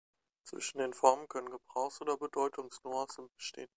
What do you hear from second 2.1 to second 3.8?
Bedeutungsnuancen bestehen.